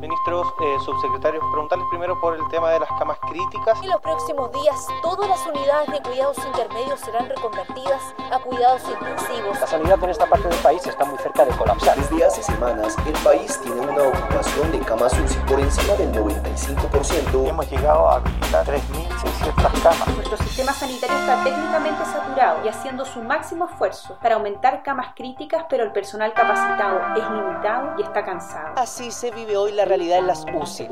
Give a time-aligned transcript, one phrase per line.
[0.00, 3.82] Ministros, eh, subsecretarios, preguntarles primero por el tema de las camas críticas.
[3.82, 9.58] En los próximos días, todas las unidades de cuidados intermedios serán reconvertidas a cuidados intensivos.
[9.58, 11.96] La sanidad en esta parte del país está muy cerca de colapsar.
[11.96, 17.48] Desde hace semanas, el país tiene una ocupación de camas UCI por encima del 95%.
[17.48, 20.08] Hemos llegado a habilitar 3.600 camas.
[20.14, 25.64] Nuestro sistema sanitario está técnicamente saturado y haciendo su máximo esfuerzo para aumentar camas críticas,
[25.70, 28.74] pero el personal capacitado es limitado y está cansado.
[28.76, 30.88] Así se vive hoy la realidad las UCI.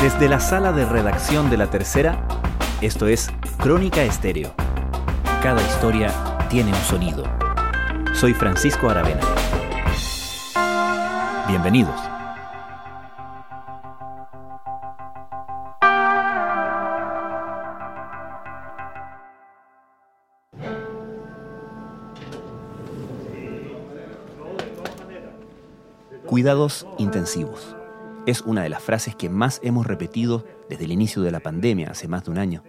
[0.00, 2.26] Desde la sala de redacción de La Tercera,
[2.80, 4.54] esto es Crónica Estéreo.
[5.42, 6.12] Cada historia
[6.48, 7.24] tiene un sonido.
[8.14, 9.20] Soy Francisco Aravena.
[11.48, 12.00] Bienvenidos.
[26.26, 27.76] Cuidados intensivos.
[28.24, 31.90] Es una de las frases que más hemos repetido desde el inicio de la pandemia,
[31.90, 32.62] hace más de un año.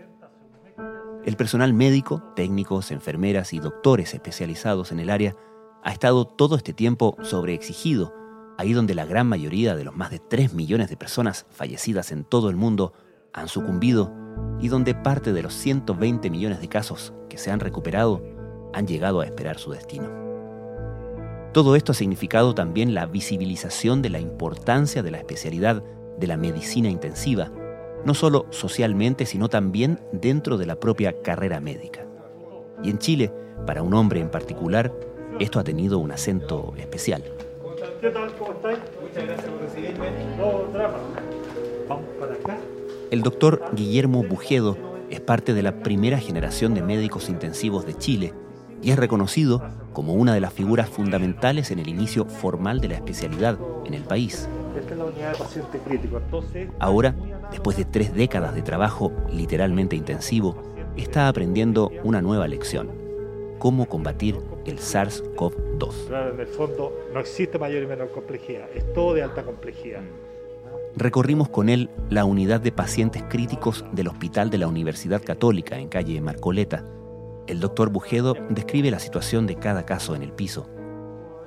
[1.26, 5.36] El personal médico, técnicos, enfermeras y doctores especializados en el área
[5.84, 8.16] ha estado todo este tiempo sobreexigido,
[8.58, 12.24] ahí donde la gran mayoría de los más de 3 millones de personas fallecidas en
[12.24, 12.94] todo el mundo
[13.32, 14.12] han sucumbido
[14.60, 18.24] y donde parte de los 120 millones de casos que se han recuperado
[18.74, 20.33] han llegado a esperar su destino.
[21.54, 25.84] Todo esto ha significado también la visibilización de la importancia de la especialidad
[26.18, 27.52] de la medicina intensiva,
[28.04, 32.08] no solo socialmente, sino también dentro de la propia carrera médica.
[32.82, 33.32] Y en Chile,
[33.68, 34.92] para un hombre en particular,
[35.40, 37.24] esto ha tenido un acento especial.
[38.02, 38.34] ¿Qué tal?
[38.34, 38.80] ¿Cómo estáis?
[39.00, 40.08] Muchas gracias por recibirme.
[41.88, 42.58] Vamos para acá.
[43.12, 44.76] El doctor Guillermo Bujedo
[45.12, 48.34] es parte de la primera generación de médicos intensivos de Chile
[48.84, 52.96] y es reconocido como una de las figuras fundamentales en el inicio formal de la
[52.96, 54.48] especialidad en el país.
[54.78, 56.18] Esta es la unidad de paciente crítico.
[56.18, 57.16] Entonces, Ahora,
[57.52, 60.56] después de tres décadas de trabajo literalmente intensivo,
[60.98, 62.90] está aprendiendo una nueva lección,
[63.60, 66.08] cómo combatir el SARS-CoV-2.
[66.08, 70.02] claro, en el fondo no existe mayor y menor complejidad, es todo de alta complejidad.
[70.96, 75.88] Recorrimos con él la unidad de pacientes críticos del Hospital de la Universidad Católica en
[75.88, 76.84] calle Marcoleta,
[77.48, 80.70] el doctor Bujedo describe la situación de cada caso en el piso.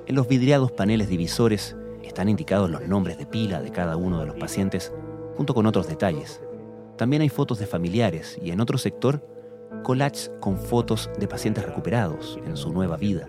[0.05, 4.27] En los vidriados paneles divisores están indicados los nombres de pila de cada uno de
[4.27, 4.93] los pacientes,
[5.35, 6.41] junto con otros detalles.
[6.97, 9.25] También hay fotos de familiares y en otro sector,
[9.83, 13.27] collages con fotos de pacientes recuperados en su nueva vida.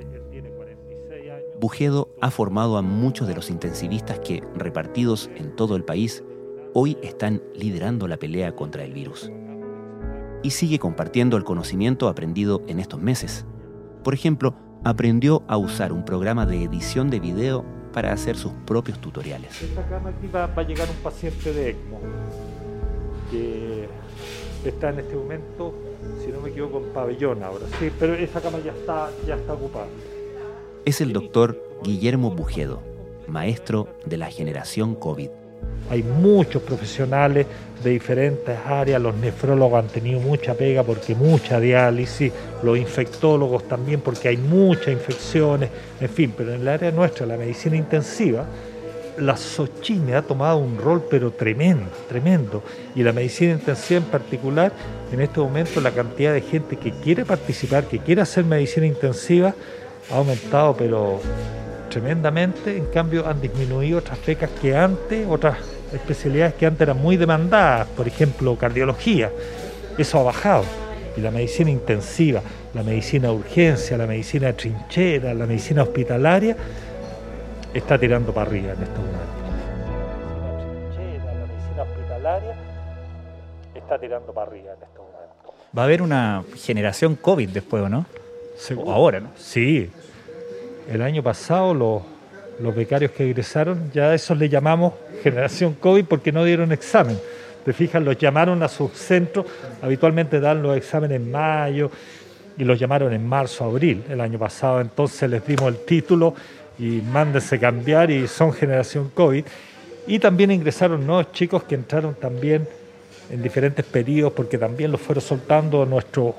[1.59, 6.23] Bujedo ha formado a muchos de los intensivistas que, repartidos en todo el país,
[6.75, 9.33] hoy están liderando la pelea contra el virus
[10.43, 13.45] y sigue compartiendo el conocimiento aprendido en estos meses.
[14.05, 14.55] Por ejemplo,
[14.85, 19.63] aprendió a usar un programa de edición de video para hacer sus propios tutoriales.
[19.63, 22.01] Esta cama aquí va, va a llegar un paciente de ECMO
[23.31, 23.89] que
[24.65, 25.75] está en este momento,
[26.25, 27.67] si no me equivoco, en pabellón ahora.
[27.79, 29.87] Sí, pero esa cama ya está, ya está ocupada.
[30.85, 32.83] Es el doctor Guillermo Bujedo,
[33.27, 35.31] maestro de la generación COVID.
[35.91, 37.47] Hay muchos profesionales
[37.83, 42.33] de diferentes áreas, los nefrólogos han tenido mucha pega porque mucha diálisis,
[42.63, 47.37] los infectólogos también porque hay muchas infecciones, en fin, pero en el área nuestra, la
[47.37, 48.45] medicina intensiva,
[49.19, 52.63] la SOCHIME ha tomado un rol pero tremendo, tremendo.
[52.95, 54.73] Y la medicina intensiva en particular,
[55.13, 59.55] en este momento la cantidad de gente que quiere participar, que quiere hacer medicina intensiva,
[60.11, 61.21] ha aumentado pero
[61.91, 65.57] tremendamente, en cambio han disminuido otras becas que antes, otras
[65.93, 69.31] especialidades que antes eran muy demandadas, por ejemplo cardiología,
[69.97, 70.65] eso ha bajado.
[71.17, 72.43] Y la medicina intensiva,
[72.75, 76.57] la medicina de urgencia, la medicina de trinchera, la medicina hospitalaria,
[77.75, 79.29] está tirando para arriba en estos momentos.
[80.45, 82.55] La trinchera, la medicina hospitalaria,
[83.75, 85.55] está tirando para arriba en estos momentos.
[85.77, 88.07] Va a haber una generación COVID después, ¿o no?
[88.77, 89.31] O ahora, ¿no?
[89.37, 89.91] Sí.
[90.91, 92.03] El año pasado los,
[92.61, 97.19] los becarios que egresaron, ya a esos le llamamos generación COVID porque no dieron examen.
[97.65, 99.47] Te fijas, los llamaron a sus centros,
[99.83, 101.91] habitualmente dan los exámenes en mayo
[102.57, 104.81] y los llamaron en marzo, abril el año pasado.
[104.81, 106.35] Entonces les dimos el título
[106.79, 109.45] y mándense cambiar y son generación COVID.
[110.07, 112.67] Y también ingresaron nuevos chicos que entraron también
[113.31, 116.35] en diferentes periodos porque también los fueron soltando nuestros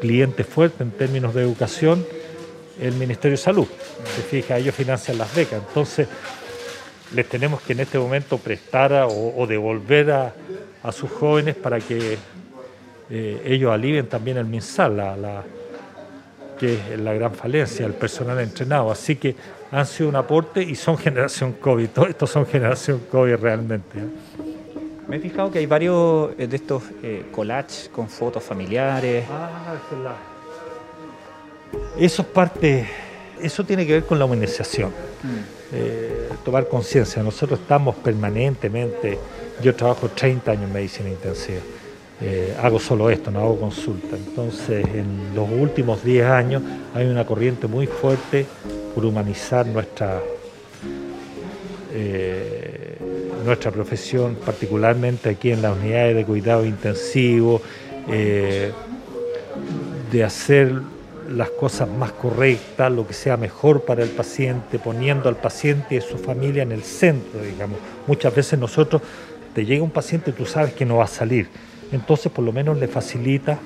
[0.00, 2.04] clientes fuertes en términos de educación,
[2.80, 3.66] el Ministerio de Salud.
[4.16, 5.62] Se fija, ellos financian las becas.
[5.66, 6.08] Entonces,
[7.14, 10.34] les tenemos que en este momento prestar a, o, o, devolver a,
[10.82, 12.16] a, sus jóvenes para que
[13.10, 15.42] eh, ellos alivien también el MinSal, la, la,
[16.58, 18.90] que es la gran falencia, el personal entrenado.
[18.90, 19.34] Así que
[19.70, 21.88] han sido un aporte y son generación COVID.
[21.88, 23.98] Todos estos son generación COVID realmente.
[23.98, 24.52] ¿eh?
[25.08, 29.24] Me he fijado que hay varios eh, de estos eh, collages con fotos familiares.
[29.30, 29.74] Ah,
[31.98, 32.88] eso es parte,
[33.40, 34.90] eso tiene que ver con la humanización.
[35.22, 36.42] Mm.
[36.44, 37.22] tomar conciencia.
[37.22, 39.18] Nosotros estamos permanentemente,
[39.62, 41.60] yo trabajo 30 años en medicina intensiva
[42.24, 44.16] eh, hago solo esto, no hago consulta.
[44.16, 46.62] Entonces, en los últimos 10 años
[46.94, 48.46] hay una corriente muy fuerte
[48.94, 50.20] por humanizar nuestra,
[51.92, 52.96] eh,
[53.44, 57.60] nuestra profesión, particularmente aquí en las unidades de cuidado intensivo,
[58.08, 58.70] eh,
[60.12, 60.80] de hacer
[61.32, 66.00] las cosas más correctas, lo que sea mejor para el paciente, poniendo al paciente y
[66.00, 67.78] su familia en el centro, digamos.
[68.06, 69.02] Muchas veces nosotros,
[69.54, 71.48] te llega un paciente, tú sabes que no va a salir
[71.92, 73.58] entonces por lo menos le facilita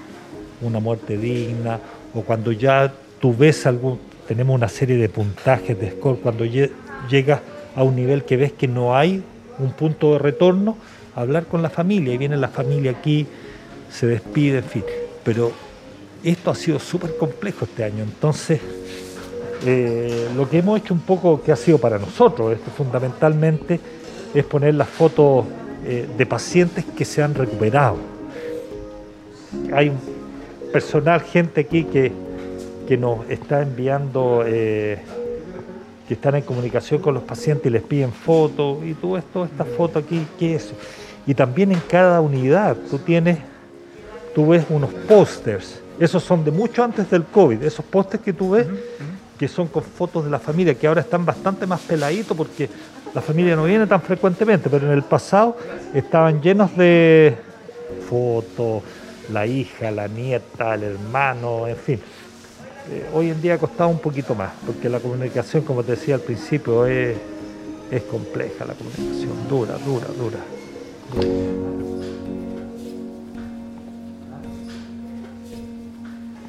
[0.61, 1.79] una muerte digna
[2.13, 7.41] o cuando ya tú ves algún, tenemos una serie de puntajes de score, cuando llegas
[7.75, 9.23] a un nivel que ves que no hay
[9.59, 10.77] un punto de retorno,
[11.15, 13.27] hablar con la familia y viene la familia aquí,
[13.91, 14.85] se despide, en fin.
[15.25, 15.53] Pero
[16.25, 18.61] esto ha sido súper complejo este año, entonces
[19.65, 23.81] eh, lo que hemos hecho un poco que ha sido para nosotros, esto fundamentalmente,
[24.35, 25.47] es poner las fotos
[25.85, 28.17] eh, de pacientes que se han recuperado
[29.73, 29.99] hay un
[30.73, 32.13] personal, gente aquí que,
[32.97, 34.99] nos está enviando, eh,
[36.07, 39.47] que están en comunicación con los pacientes y les piden fotos, y tú ves toda
[39.47, 40.73] esta foto aquí, ¿qué es?
[41.27, 43.39] Y también en cada unidad tú tienes,
[44.35, 48.51] tú ves unos pósters, esos son de mucho antes del COVID, esos pósters que tú
[48.51, 48.67] ves,
[49.39, 52.69] que son con fotos de la familia, que ahora están bastante más peladitos porque
[53.15, 55.57] la familia no viene tan frecuentemente, pero en el pasado
[55.95, 57.37] estaban llenos de
[58.09, 58.83] fotos,
[59.33, 62.01] la hija, la nieta, el hermano, en fin.
[62.91, 66.15] Eh, hoy en día ha costado un poquito más, porque la comunicación, como te decía
[66.17, 67.17] al principio, es,
[67.91, 71.76] es compleja la comunicación, dura, dura, dura.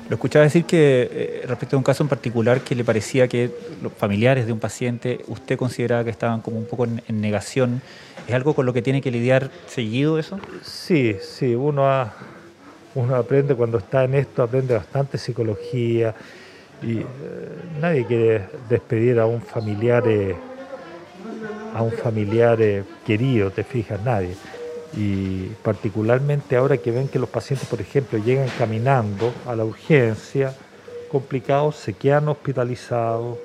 [0.09, 3.51] Lo escuchaba decir que eh, respecto a un caso en particular que le parecía que
[3.81, 7.81] los familiares de un paciente, usted consideraba que estaban como un poco en, negación.
[8.25, 10.39] ¿Es algo con lo que tiene que lidiar seguido eso?
[10.63, 12.09] Sí, sí, uno
[13.15, 16.15] aprende cuando está en esto, aprende bastante psicología
[16.81, 17.05] y eh,
[17.81, 20.35] nadie quiere despedir a un familiar, eh,
[21.73, 22.59] a un familiar
[23.05, 24.35] querido, te fijas, nadie.
[24.97, 30.55] Y particularmente ahora que ven que los pacientes, por ejemplo, llegan caminando a la urgencia,
[31.11, 33.37] complicados, se quedan hospitalizados,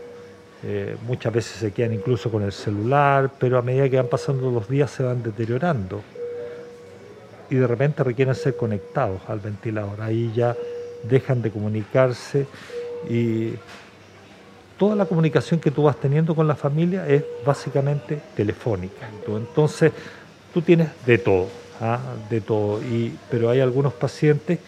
[1.07, 4.69] muchas veces se quedan incluso con el celular, pero a medida que van pasando los
[4.69, 6.01] días se van deteriorando
[7.51, 10.01] y de repente requieren ser conectados al ventilador.
[10.01, 10.57] Ahí ya
[11.03, 12.47] dejan de comunicarse
[13.11, 13.55] y
[14.79, 19.07] toda la comunicación que tú vas teniendo con la familia es básicamente telefónica.
[19.27, 19.93] Entonces
[20.53, 21.49] tú tienes de todo,
[21.81, 22.01] ¿ah?
[22.29, 24.59] de todo, y, pero hay algunos pacientes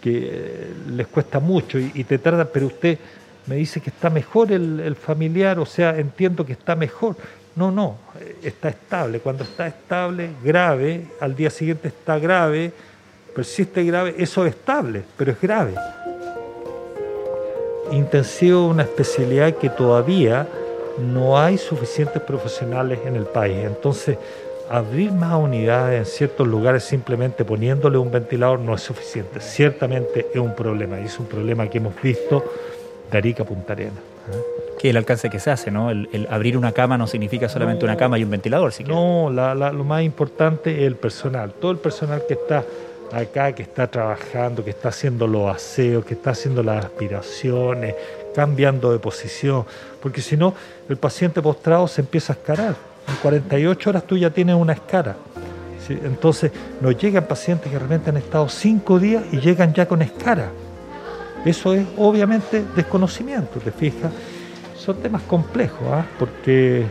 [0.00, 2.98] que les cuesta mucho y, te tardan, pero usted
[3.46, 7.16] me dice que está mejor el, el familiar, o sea, entiendo que está mejor.
[7.56, 7.96] No, no,
[8.42, 9.20] está estable.
[9.20, 12.72] Cuando está estable, grave, al día siguiente está grave,
[13.34, 15.74] persiste grave, eso es estable, pero es grave.
[17.92, 20.48] Intensivo es una especialidad que todavía
[20.98, 23.58] no hay suficientes profesionales en el país.
[23.64, 24.18] Entonces,
[24.76, 29.40] abrir más unidades en ciertos lugares simplemente poniéndole un ventilador no es suficiente.
[29.40, 32.44] Ciertamente es un problema y es un problema que hemos visto
[33.10, 34.02] de Arica a Punta Arenas.
[34.32, 34.54] ¿eh?
[34.78, 35.90] que el alcance que se hace, ¿no?
[35.90, 38.84] El, abrir una cama no significa solamente una cama y un ventilador, ¿sí?
[38.84, 41.52] No, lo más importante es el personal.
[41.52, 42.64] Todo el personal que está
[43.10, 47.94] acá, que está trabajando, que está haciendo los aseos, que está haciendo las aspiraciones,
[48.34, 49.64] cambiando de posición,
[50.02, 50.52] porque si no,
[50.88, 52.93] el paciente postrado se empieza a escarar.
[53.08, 55.16] En 48 horas tú ya tienes una escara.
[55.88, 60.50] Entonces, nos llegan pacientes que realmente han estado cinco días y llegan ya con escara.
[61.44, 64.10] Eso es obviamente desconocimiento, ¿te fijas?
[64.84, 66.04] son temas complejos, ¿ah?
[66.18, 66.84] porque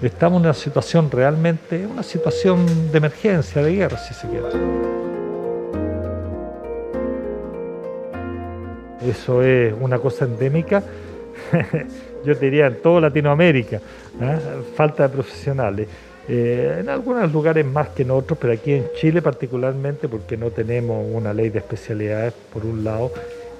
[0.00, 4.46] estamos en una situación realmente, una situación de emergencia, de guerra, si se quiere.
[9.02, 10.84] Eso es una cosa endémica,
[12.24, 13.80] yo diría en toda Latinoamérica,
[14.20, 14.38] ¿ah?
[14.74, 15.88] falta de profesionales.
[16.26, 20.50] Eh, en algunos lugares más que en otros, pero aquí en Chile particularmente, porque no
[20.50, 23.12] tenemos una ley de especialidades, por un lado,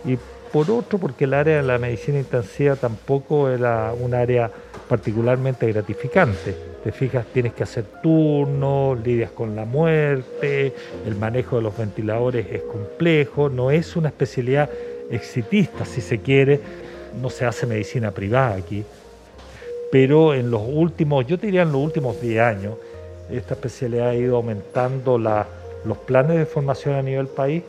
[0.05, 0.17] y
[0.51, 4.51] por otro porque el área de la medicina intensiva tampoco era un área
[4.89, 6.55] particularmente gratificante.
[6.83, 10.73] Te fijas, tienes que hacer turnos, lidias con la muerte,
[11.07, 14.71] el manejo de los ventiladores es complejo, no es una especialidad
[15.11, 16.61] exitista, si se quiere.
[17.21, 18.85] No se hace medicina privada aquí,
[19.91, 22.75] pero en los últimos, yo diría en los últimos 10 años,
[23.31, 27.63] esta especialidad ha ido aumentando los planes de formación a nivel país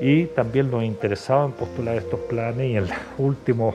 [0.00, 3.74] y también nos interesaba en postular estos planes y en los últimos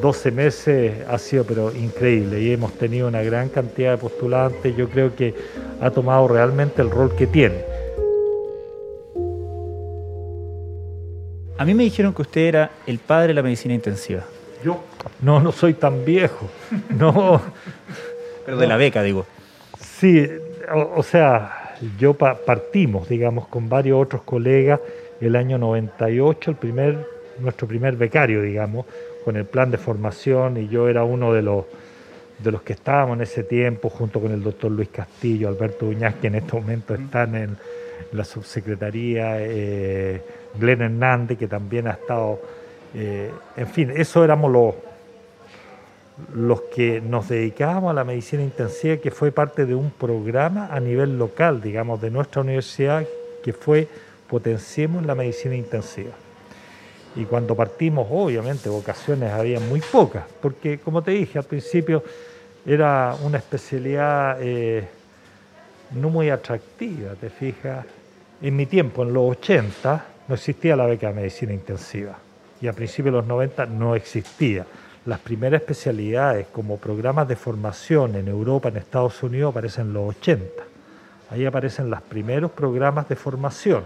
[0.00, 4.88] 12 meses ha sido pero increíble y hemos tenido una gran cantidad de postulantes, yo
[4.88, 5.34] creo que
[5.80, 7.75] ha tomado realmente el rol que tiene.
[11.58, 14.24] A mí me dijeron que usted era el padre de la medicina intensiva.
[14.62, 14.84] Yo
[15.22, 16.50] no, no soy tan viejo,
[16.90, 17.40] no.
[18.44, 19.26] Pero de la beca, digo.
[19.80, 20.28] Sí,
[20.72, 24.80] o, sea, yo partimos, digamos, con varios otros colegas
[25.20, 27.08] el año 98, el primer,
[27.38, 28.84] nuestro primer becario, digamos,
[29.24, 31.64] con el plan de formación y yo era uno de los,
[32.38, 36.16] de los que estábamos en ese tiempo junto con el doctor Luis Castillo, Alberto Uñaz,
[36.16, 37.56] que en este momento están en
[38.12, 40.22] la subsecretaría, eh,
[40.58, 42.40] Glenn Hernández, que también ha estado,
[42.94, 44.74] eh, en fin, eso éramos los,
[46.34, 50.80] los que nos dedicábamos a la medicina intensiva, que fue parte de un programa a
[50.80, 53.04] nivel local, digamos, de nuestra universidad,
[53.42, 53.88] que fue
[54.28, 56.10] Potenciemos la medicina intensiva.
[57.14, 62.02] Y cuando partimos, obviamente, vocaciones había muy pocas, porque como te dije al principio,
[62.66, 64.88] era una especialidad eh,
[65.92, 67.84] no muy atractiva, te fijas.
[68.42, 72.18] En mi tiempo, en los 80, no existía la beca de medicina intensiva
[72.60, 74.66] y a principios de los 90 no existía.
[75.04, 80.16] Las primeras especialidades como programas de formación en Europa, en Estados Unidos, aparecen en los
[80.16, 80.46] 80.
[81.30, 83.84] Ahí aparecen los primeros programas de formación,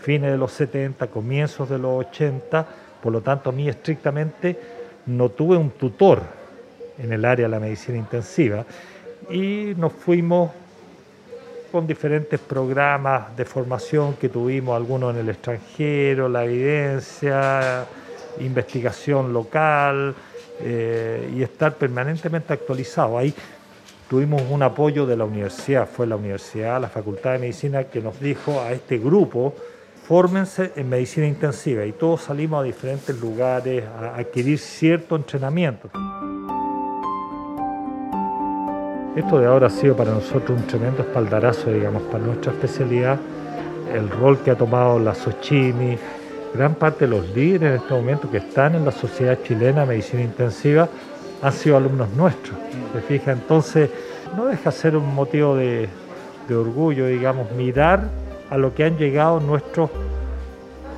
[0.00, 2.66] fines de los 70, comienzos de los 80,
[3.02, 4.58] por lo tanto a mí estrictamente
[5.06, 6.22] no tuve un tutor
[6.98, 8.64] en el área de la medicina intensiva
[9.30, 10.50] y nos fuimos
[11.76, 17.84] con diferentes programas de formación que tuvimos, algunos en el extranjero, la evidencia,
[18.40, 20.14] investigación local
[20.58, 23.18] eh, y estar permanentemente actualizado.
[23.18, 23.34] Ahí
[24.08, 28.18] tuvimos un apoyo de la universidad, fue la universidad, la Facultad de Medicina que nos
[28.20, 29.54] dijo a este grupo,
[30.08, 35.90] fórmense en medicina intensiva y todos salimos a diferentes lugares a adquirir cierto entrenamiento.
[39.16, 43.18] Esto de ahora ha sido para nosotros un tremendo espaldarazo, digamos, para nuestra especialidad,
[43.94, 45.96] el rol que ha tomado la Sochimi,
[46.52, 49.86] gran parte de los líderes en este momento que están en la Sociedad Chilena de
[49.86, 50.86] Medicina Intensiva
[51.40, 52.58] han sido alumnos nuestros.
[52.92, 53.32] ¿Se fija?
[53.32, 53.88] Entonces,
[54.36, 55.88] no deja ser un motivo de
[56.50, 58.10] orgullo, digamos, mirar
[58.50, 59.88] a lo que han llegado nuestros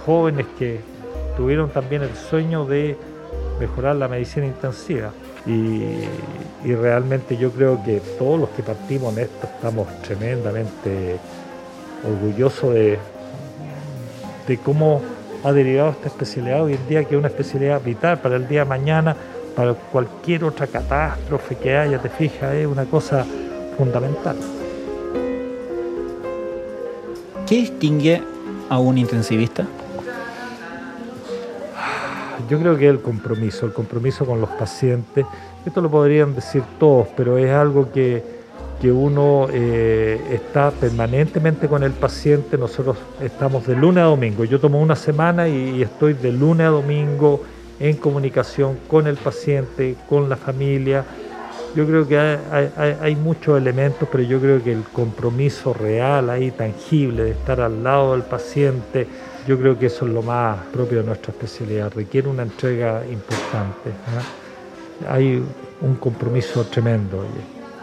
[0.05, 0.81] jóvenes que
[1.37, 2.97] tuvieron también el sueño de
[3.61, 5.13] mejorar la medicina intensiva.
[5.47, 11.17] Y, realmente yo creo que todos los que partimos en esto estamos tremendamente
[12.07, 12.99] orgullosos de,
[14.47, 15.01] de cómo
[15.45, 18.65] ha derivado esta especialidad hoy en día, que es una especialidad vital para el día
[18.65, 19.17] de mañana,
[19.57, 23.25] para cualquier otra catástrofe que haya, te fijas, es una cosa
[23.77, 24.37] fundamental.
[27.47, 28.23] ¿Qué distingue
[28.69, 29.67] a un intensivista?
[32.49, 35.27] Yo creo que el compromiso, el compromiso con los pacientes.
[35.67, 38.39] Esto lo podrían decir todos, pero es algo que,
[38.85, 42.57] uno eh, está permanentemente con el paciente.
[42.57, 44.45] Nosotros estamos de lunes a domingo.
[44.45, 47.43] Yo tomo una semana y, estoy de lunes a domingo
[47.81, 51.05] en comunicación con el paciente, con la familia.
[51.75, 57.25] Yo creo que hay, muchos elementos, pero yo creo que el compromiso real ahí, tangible,
[57.25, 59.07] de estar al lado del paciente,
[59.49, 63.93] yo creo que eso es lo más propio de nuestra especialidad, requiere una entrega importante.
[65.09, 65.43] Hay
[65.81, 67.25] un compromiso tremendo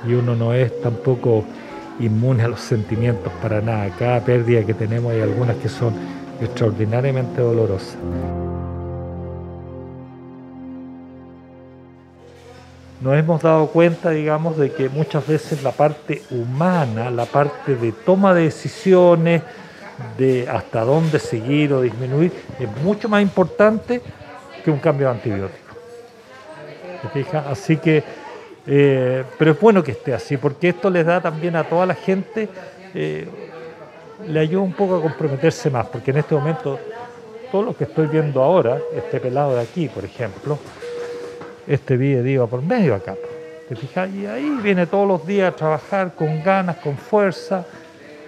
[0.08, 1.44] y uno no es tampoco
[2.00, 3.90] inmune a los sentimientos para nada.
[3.98, 5.96] Cada pérdida que tenemos hay algunas que son
[6.40, 7.98] extraordinariamente dolorosas.
[13.02, 17.92] Nos hemos dado cuenta, digamos, de que muchas veces la parte humana, la parte de
[17.92, 19.42] toma de decisiones,
[20.18, 24.02] de hasta dónde seguir o disminuir es mucho más importante
[24.64, 25.66] que un cambio de antibiótico.
[27.50, 28.04] Así que,
[28.66, 31.94] eh, pero es bueno que esté así, porque esto les da también a toda la
[31.94, 32.50] gente,
[32.94, 33.28] eh,
[34.28, 36.80] le ayuda un poco a comprometerse más, porque en este momento,
[37.52, 40.58] todo lo que estoy viendo ahora, este pelado de aquí, por ejemplo,
[41.68, 43.16] este vídeo iba por medio acá.
[43.70, 44.10] ¿Te fijas?
[44.14, 47.66] Y ahí viene todos los días a trabajar con ganas, con fuerza,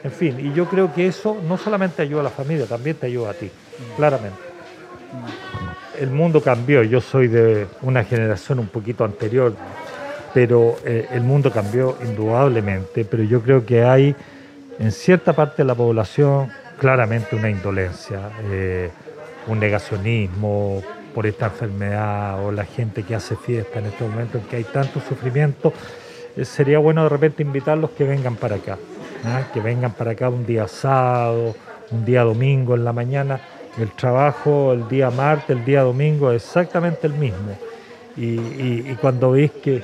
[0.07, 3.07] en fin, y yo creo que eso no solamente ayuda a la familia, también te
[3.07, 3.49] ayuda a ti,
[3.95, 4.39] claramente.
[5.99, 9.53] El mundo cambió, yo soy de una generación un poquito anterior,
[10.33, 14.15] pero eh, el mundo cambió indudablemente, pero yo creo que hay
[14.79, 16.49] en cierta parte de la población
[16.79, 18.29] claramente una indolencia.
[18.49, 18.89] Eh,
[19.47, 20.81] un negacionismo
[21.13, 24.63] por esta enfermedad o la gente que hace fiesta en este momento en que hay
[24.65, 25.73] tanto sufrimiento,
[26.35, 28.77] eh, sería bueno de repente invitarlos que vengan para acá,
[29.25, 29.43] ¿ah?
[29.53, 31.55] que vengan para acá un día sábado,
[31.91, 33.39] un día domingo en la mañana.
[33.79, 37.57] El trabajo el día martes, el día domingo es exactamente el mismo.
[38.15, 39.83] Y, cuando ves que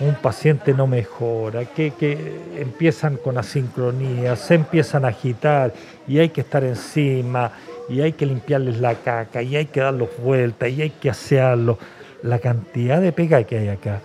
[0.00, 5.74] un paciente no mejora, que, que, empiezan con asincronía, se empiezan a agitar
[6.08, 7.52] y hay que estar encima
[7.90, 11.76] y hay que limpiarles la caca y hay que darlos vueltas y hay que asearlos.
[12.22, 14.00] La cantidad de pega que hay acá.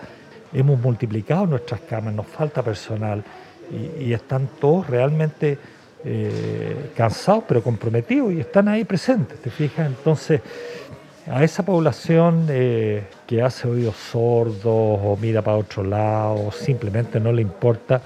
[0.52, 3.24] Hemos multiplicado nuestras camas, nos falta personal
[3.72, 5.58] y, están todos realmente
[6.04, 9.88] eh, cansados pero comprometidos y están ahí presentes, ¿te fijas?
[9.88, 10.42] Entonces,
[11.28, 17.20] a esa población eh, que hace oídos sordos o mira para otro lado o simplemente
[17.20, 18.02] no le importa,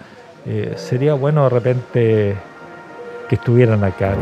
[0.45, 2.35] eh, sería bueno de repente
[3.29, 4.15] que estuvieran acá.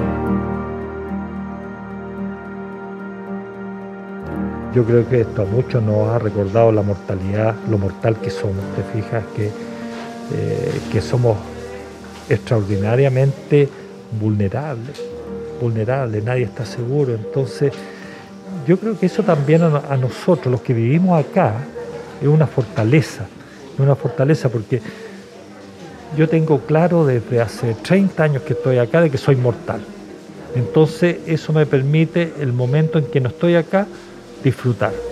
[4.74, 8.64] Yo creo que esto a muchos nos ha recordado la mortalidad, lo mortal que somos.
[8.76, 9.52] Te fijas que,
[10.34, 11.38] eh, que somos
[12.30, 13.68] extraordinariamente
[14.20, 15.02] vulnerables,
[15.60, 17.14] vulnerables, nadie está seguro.
[17.14, 17.74] Entonces,
[18.68, 21.56] yo creo que eso también a, nosotros, los que vivimos acá,
[22.22, 23.26] es una fortaleza,
[23.74, 24.82] es una fortaleza porque
[26.18, 29.82] yo tengo claro desde hace 30 años que estoy acá de que soy mortal.
[30.56, 33.88] Entonces eso me permite el momento en que no estoy acá
[34.44, 35.11] disfrutar.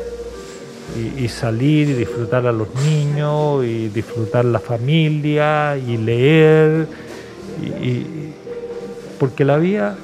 [0.97, 6.87] Y, salir y disfrutar a los niños y disfrutar la familia y leer.
[9.19, 9.95] porque la vida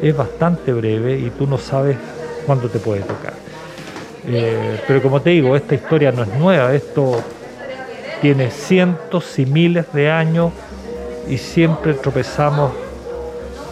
[0.00, 1.96] es bastante breve y tú no sabes
[2.46, 3.34] cuándo te puede tocar.
[4.26, 7.22] Eh, pero como te digo, esta historia no es nueva, esto
[8.20, 10.52] tiene cientos y miles de años
[11.28, 12.72] y siempre tropezamos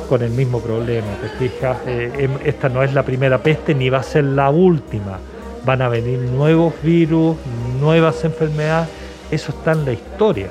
[0.08, 1.76] con el mismo problema, ¿te fijas?
[1.86, 5.18] Eh, em, esta no es la primera peste ni va a ser la última.
[5.64, 7.36] Van a venir nuevos virus,
[7.80, 8.88] nuevas enfermedades,
[9.30, 10.48] eso está en la historia.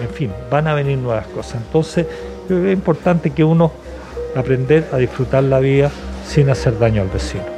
[0.00, 1.56] En fin, van a venir nuevas cosas.
[1.56, 2.06] Entonces,
[2.48, 3.72] es importante que uno
[4.36, 5.90] aprender a disfrutar la vida
[6.26, 7.57] sin hacer daño al vecino.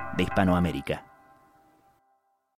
[0.17, 1.10] de Hispanoamérica.